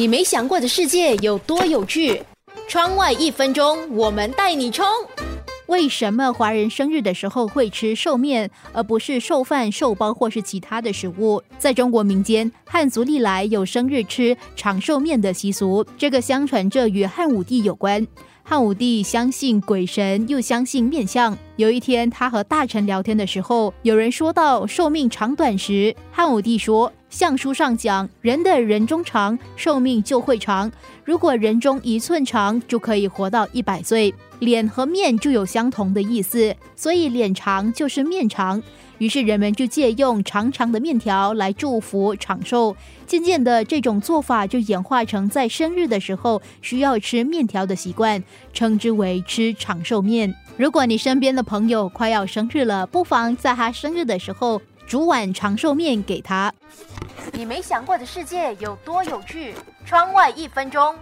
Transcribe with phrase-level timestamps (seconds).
[0.00, 2.22] 你没想过的世界有多有趣？
[2.66, 4.86] 窗外一分钟，我们带你冲！
[5.66, 11.42] 为什么华人生日的时候会吃寿面，而不是寿饭、寿包或是其他的食物？
[11.58, 18.06] 在中国民间，汉族历来有生日吃长寿面的习俗，这个相传着与汉武帝有关。
[18.50, 21.38] 汉武帝相信鬼神，又相信面相。
[21.54, 30.68] 有一天，他和大臣聊天的时候，有人说到寿命长短时，汉武帝说：“相书上讲，人的人中长，寿命就会长。
[31.04, 34.12] 如果人中一寸长，就可以活到一百岁。
[34.40, 38.60] 脸和面就有相同的意思，所以脸长就是面长。”
[39.00, 48.22] 于是人们就借用长长的面条来祝福长寿，渐渐的这种做法就演化成在生日的时候需要吃面条的习惯，
[48.52, 50.34] 称之为吃长寿面。
[50.58, 56.52] 如果你身边的朋友快要生日了，不妨在他生日的时候煮碗长寿面给他。
[57.32, 59.54] 你没想过的世界有多有趣？
[59.86, 60.94] 窗外一分钟。